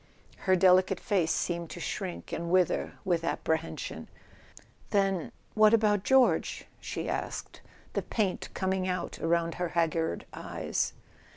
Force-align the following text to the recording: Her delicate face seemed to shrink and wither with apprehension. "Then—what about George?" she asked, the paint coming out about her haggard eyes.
Her 0.47 0.55
delicate 0.55 0.99
face 0.99 1.31
seemed 1.31 1.69
to 1.69 1.79
shrink 1.79 2.31
and 2.31 2.49
wither 2.49 2.93
with 3.05 3.23
apprehension. 3.23 4.07
"Then—what 4.89 5.75
about 5.75 6.03
George?" 6.03 6.65
she 6.79 7.07
asked, 7.07 7.61
the 7.93 8.01
paint 8.01 8.49
coming 8.55 8.87
out 8.87 9.19
about 9.19 9.53
her 9.61 9.69
haggard 9.77 10.25
eyes. 10.33 10.93